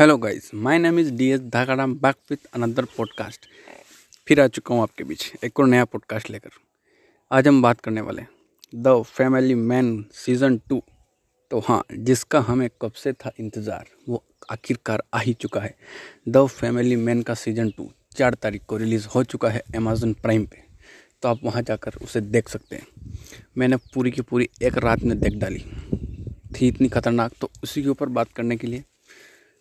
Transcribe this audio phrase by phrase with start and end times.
[0.00, 3.46] Hello guys my name is D S Dhagaram back with another podcast
[4.26, 6.50] फिर आ चुका हूँ आपके बीच, एक और नया पॉडकास्ट लेकर।
[7.30, 8.22] आज हम बात करने वाले
[8.74, 10.82] the family man season two
[11.50, 15.74] तो हाँ जिसका हमें कब से था इंतज़ार, वो आखिरकार आ ही चुका है।
[16.28, 20.46] द फैमिली मैन का सीज़न टू चार तारीख को रिलीज़ हो चुका है अमेज़न प्राइम
[20.46, 20.62] पे।
[21.22, 22.86] तो आप वहाँ जाकर उसे देख सकते हैं।
[23.58, 25.64] मैंने पूरी की पूरी एक रात में देख डाली।
[26.54, 28.84] थी इतनी खतरनाक तो उसी के ऊपर बात करने के लिए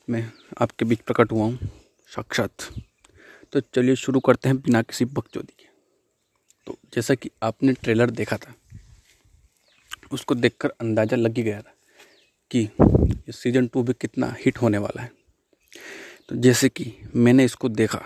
[0.10, 0.32] मैं
[0.62, 1.70] आपके बीच प्रकट हुआ हूँ,
[2.12, 2.52] साक्षात।
[3.54, 5.68] तो चलिए शुरू करते हैं बिना किसी बकचोदी के।
[6.68, 8.54] तो जैसा कि आपने ट्रेलर देखा था,
[10.12, 11.74] उसको देखकर अंदाज़ा लग ही गया था
[12.52, 15.12] कि ये सीज़न टू भी कितना हिट होने वाला है।
[16.30, 18.02] तो जैसे कि मैंने इसको देखा,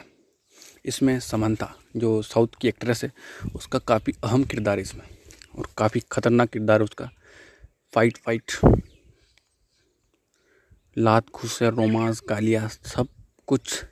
[0.85, 3.11] इसमें समानता जो साउथ की एक्ट्रेस है,
[3.55, 5.05] उसका काफ़ी अहम किरदार है इसमें
[5.57, 7.09] और काफ़ी ख़तरनाक किरदार है उसका।
[7.93, 8.51] फाइट फाइट
[10.95, 13.07] लात खुसे रोमांस, गालियाँ, सब
[13.47, 13.83] कुछ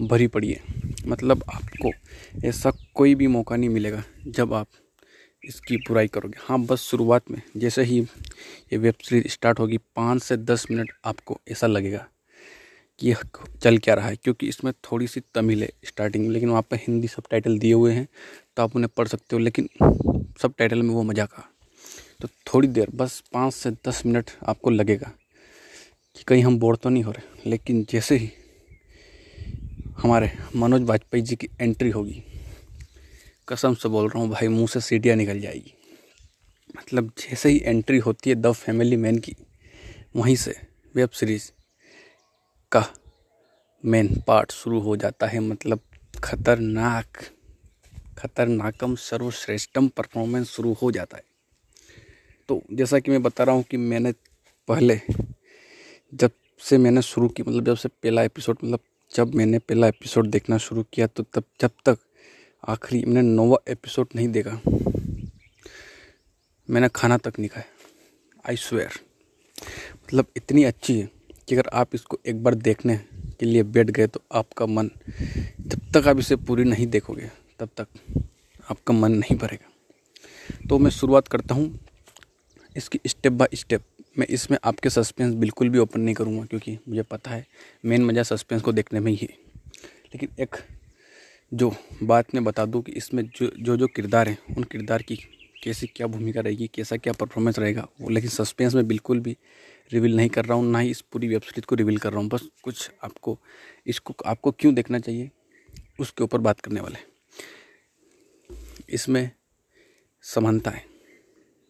[0.00, 0.60] भरी पड़ी है।
[1.06, 1.90] मतलब आपको
[2.44, 4.66] ऐसा कोई भी मौका नहीं मिलेगा जब आप
[5.42, 10.22] इसकी बुराई करोगे। हाँ बस शुरुआत में, जैसे ही ये वेब सीरीज़ स्टार्ट होगी, पाँच
[10.22, 12.06] से दस मिनट आपको ऐसा लगेगा
[13.00, 13.22] कि यह
[13.62, 16.76] चल क्या रहा है, क्योंकि इसमें थोड़ी सी तमिल है स्टार्टिंग में, लेकिन वहाँ पर
[16.78, 18.06] हिंदी सब टाइटल दिए हुए हैं
[18.56, 19.68] तो आप उन्हें पढ़ सकते हो, लेकिन
[20.42, 21.48] सब टाइटल में वो मज़ा का
[22.20, 25.12] तो थोड़ी देर, बस पाँच से दस मिनट आपको लगेगा।
[26.18, 28.30] कि कहीं हम बोर तो नहीं हो रहे, लेकिन जैसे ही
[29.98, 32.22] हमारे मनोज वाजपेयी जी की एंट्री होगी,
[33.48, 35.74] कसम से बोल रहा हूँ भाई, मुँह से सीढ़ियाँ निकल जाएगी।
[36.74, 39.34] मतलब जैसे ही एंट्री होती है द फैमिली मैन की,
[40.16, 40.54] वहीं से
[40.94, 41.50] वेब सीरीज़
[42.72, 42.84] का
[43.84, 45.80] मेन पार्ट शुरू हो जाता है। मतलब
[46.14, 47.22] खतरनाक,
[48.18, 51.22] खतरनाकम सर्वश्रेष्ठम परफॉर्मेंस शुरू हो जाता है।
[52.48, 54.12] तो जैसा कि मैं बता रहा हूँ कि मैंने
[54.68, 55.00] पहले
[56.12, 58.80] जब से मैंने शुरू की मतलब जब से पहला एपिसोड मतलब
[59.12, 61.98] जब मैंने पहला एपिसोड देखना शुरू किया तो तब, जब तक
[62.68, 64.60] आखिरी मैंने नोवा एपिसोड नहीं देखा,
[66.68, 67.64] मैंने खाना तक नहीं खाया।
[68.44, 68.98] आई स्वेयर
[69.94, 71.08] मतलब इतनी अच्छी है
[71.48, 72.96] कि अगर आप इसको एक बार देखने
[73.40, 74.90] के लिए बैठ गए तो आपका मन,
[75.60, 77.30] जब तक आप इसे पूरी नहीं देखोगे,
[77.60, 77.86] तब तक
[78.70, 81.78] आपका मन नहीं भरेगा। तो मैं शुरुआत करता हूँ
[82.76, 83.82] इसकी स्टेप बाय स्टेप
[84.18, 87.46] मैं इसमें आपके सस्पेंस बिल्कुल भी ओपन नहीं करूँगा, क्योंकि मुझे पता है,
[87.84, 89.28] मेन मज़ा सस्पेंस को देखने में ही है।
[90.14, 90.56] लेकिन एक
[91.52, 95.16] जो बात मैं बता दूँ कि इसमें जो जो जो किरदार हैं, उन किरदार की
[95.64, 99.36] कैसी क्या भूमिका रहेगी, कैसा क्या परफॉर्मेंस रहेगा, वो लेकिन सस्पेंस में बिल्कुल भी
[99.92, 102.20] रिवील नहीं कर रहा हूँ, ना ही इस पूरी वेब सीरीज़ को रिवील कर रहा
[102.20, 103.38] हूँ, बस कुछ आपको,
[103.86, 105.30] इसको, आपको क्यों देखना चाहिए,
[106.00, 107.06] उसके ऊपर बात करने वाले
[108.90, 109.30] इसमें
[110.24, 110.87] समानता है।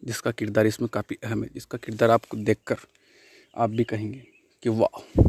[0.02, 2.76] जिसका किरदार इसमें काफ़ी अहम है, जिसका किरदार आपको देखकर
[3.56, 4.22] आप भी कहेंगे
[4.64, 5.22] कि वाह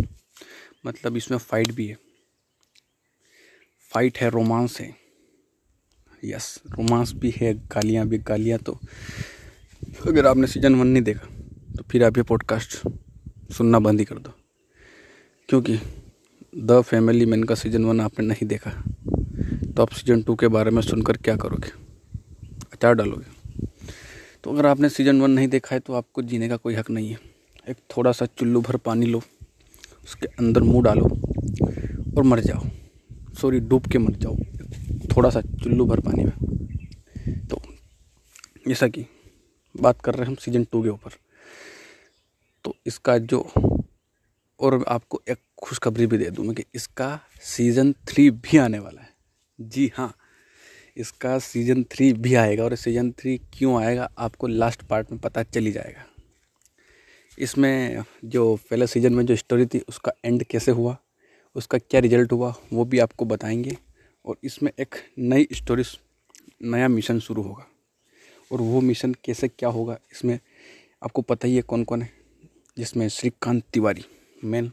[0.85, 1.97] मतलब इसमें फ़ाइट भी है।
[3.91, 4.93] फाइट है रोमांस है।
[6.23, 8.79] यस रोमांस भी है, गालियाँ भी, गालियाँ तो
[10.07, 11.27] अगर आपने सीज़न वन नहीं देखा
[11.75, 12.77] तो फिर आप ये पॉडकास्ट
[13.53, 14.33] सुनना बंद ही कर दो।
[15.49, 15.79] क्योंकि
[16.57, 20.71] द फैमिली मैन का सीज़न वन आपने नहीं देखा तो आप सीज़न टू के बारे
[20.71, 21.71] में सुनकर क्या करोगे?
[22.73, 23.38] अचार डालोगे?
[24.43, 27.09] तो अगर आपने सीज़न वन नहीं देखा है तो आपको जीने का कोई हक नहीं
[27.09, 27.17] है।
[27.69, 29.21] एक थोड़ा सा चुल्लू भर पानी लो,
[30.03, 31.05] उसके अंदर मुँह डालो
[32.17, 32.63] और मर जाओ।
[33.41, 34.35] सॉरी डूब के मर जाओ।
[35.15, 37.61] थोड़ा सा चुल्लू भर पानी में। तो
[38.67, 39.05] जैसा कि
[39.75, 41.11] बात कर रहे हैं हम सीज़न टू के ऊपर।
[42.65, 43.41] तो इसका जो
[44.59, 49.01] और आपको एक खुशखबरी भी दे दूँ मैं कि इसका सीज़न थ्री भी आने वाला
[49.01, 49.09] है।
[49.59, 50.13] जी हाँ।
[50.99, 55.43] इसका सीज़न थ्री भी आएगा और सीज़न थ्री क्यों आएगा, आपको लास्ट पार्ट में पता
[55.43, 56.05] चली जाएगा।
[57.37, 60.97] इसमें जो पहले सीज़न में जो स्टोरी थी, उसका एंड कैसे हुआ,
[61.55, 63.77] उसका क्या रिज़ल्ट हुआ, वो भी आपको बताएँगे
[64.25, 65.83] और इसमें एक नई स्टोरी
[66.63, 67.65] नया मिशन शुरू होगा।
[68.51, 70.39] और वो मिशन कैसे क्या होगा, इसमें
[71.03, 72.09] आपको पता ही है कौन कौन है,
[72.77, 74.05] जिसमें श्रीकांत तिवारी।
[74.43, 74.71] मेन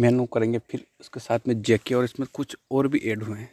[0.00, 3.38] मैन वो करेंगे फिर उसके साथ में जैके और इसमें कुछ और भी ऐड हुए
[3.38, 3.50] हैं।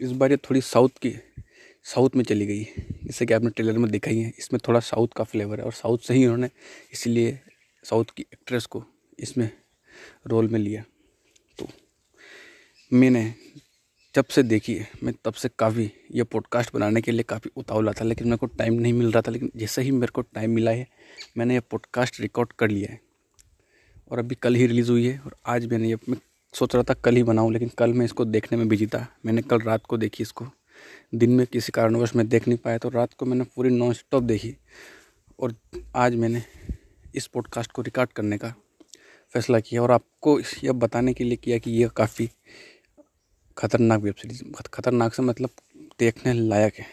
[0.00, 1.14] इस बार ये थोड़ी साउथ की,
[1.84, 2.62] साउथ में चली गई।
[3.04, 5.98] जैसे कि आपने ट्रेलर में दिखाई है इसमें थोड़ा साउथ का फ्लेवर है और साउथ
[5.98, 6.50] से ही उन्होंने
[6.92, 7.38] इसीलिए
[7.84, 8.84] साउथ की एक्ट्रेस को
[9.18, 9.50] इसमें
[10.26, 10.84] रोल में लिया।
[11.58, 11.68] तो
[12.92, 13.32] मैंने
[14.14, 17.92] जब से देखी है, मैं तब से काफ़ी ये पॉडकास्ट बनाने के लिए काफ़ी उतावला
[17.92, 20.50] था, लेकिन मेरे को टाइम नहीं मिल रहा था, लेकिन जैसे ही मेरे को टाइम
[20.50, 20.86] मिला है,
[21.38, 23.00] मैंने ये पॉडकास्ट रिकॉर्ड कर लिया है।
[24.10, 25.96] और अभी कल ही रिलीज़ हुई है और आज मैंने ये
[26.54, 29.42] सोच रहा था कल ही बनाऊँ, लेकिन कल मैं इसको देखने में बिज़ी था। मैंने
[29.42, 30.46] कल रात को देखी इसको।
[31.14, 34.22] दिन में किसी कारणवश मैं देख नहीं पाया तो रात को मैंने पूरी नॉन स्टॉप
[34.22, 34.56] देखी।
[35.38, 35.54] और
[35.96, 36.42] आज मैंने
[37.14, 38.54] इस पॉडकास्ट को रिकॉर्ड करने का
[39.34, 42.28] फैसला किया और आपको यह बताने के लिए किया कि यह काफ़ी
[43.56, 45.50] खतरनाक वेब सीरीज़ खतरनाक से मतलब
[46.00, 46.86] देखने लायक है।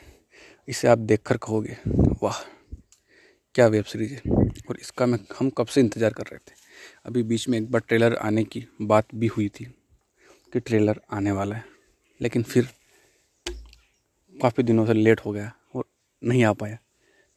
[0.67, 1.77] इसे आप देख कर कहोगे,
[2.23, 2.41] वाह!
[3.57, 4.31] क्या वेब सीरीज़ है?
[4.69, 6.55] और इसका मैं, हम कब से इंतज़ार कर रहे थे?
[7.05, 9.65] अभी बीच में एक बार ट्रेलर आने की बात भी हुई थी
[10.53, 11.63] कि ट्रेलर आने वाला है,
[12.21, 12.67] लेकिन फिर
[14.35, 15.85] काफ़ी दिनों से लेट हो गया और
[16.21, 16.77] नहीं आ पाया।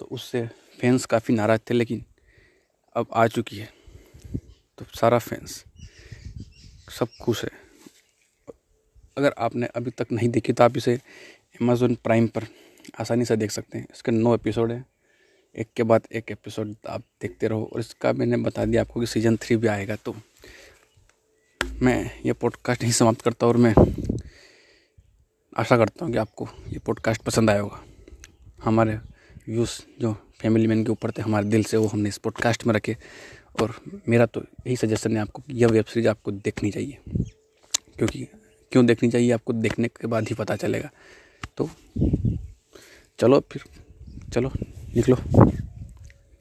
[0.00, 0.46] तो उससे
[0.80, 2.04] फैंस काफ़ी नाराज़ थे, लेकिन
[2.96, 3.68] अब आ चुकी है।
[4.78, 5.64] तो सारा फैंस
[6.98, 7.50] सब खुश है।
[9.16, 10.98] अगर आपने अभी तक नहीं देखी तो आप इसे
[11.60, 12.46] अमेज़ोन प्राइम पर
[13.00, 14.84] आसानी से देख सकते हैं। इसके नौ एपिसोड हैं।
[15.54, 19.06] एक के बाद एक एपिसोड आप देखते रहो और इसका मैंने बता दिया आपको कि
[19.06, 20.14] सीज़न थ्री भी आएगा तो
[21.82, 23.74] मैं ये पॉडकास्ट नहीं समाप्त करता हूँ और मैं
[25.56, 27.82] आशा करता हूँ कि आपको ये पॉडकास्ट पसंद आया होगा।
[28.64, 28.94] हमारे
[29.48, 32.74] व्यूज़ जो फैमिली मैन के ऊपर थे, हमारे दिल से वो हमने इस पॉडकास्ट में
[32.74, 32.96] रखे
[33.62, 33.74] और
[34.08, 36.98] मेरा तो यही सजेशन है आपको यह वेब सीरीज़ आपको देखनी चाहिए,
[37.98, 38.26] क्योंकि
[38.72, 40.90] क्यों देखनी चाहिए आपको देखने के बाद ही पता चलेगा।
[41.56, 41.70] तो
[43.18, 43.64] चलो फिर,
[44.32, 44.52] चलो।
[44.96, 45.16] निकलो